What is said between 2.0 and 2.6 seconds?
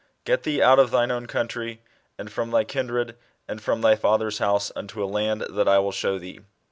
and from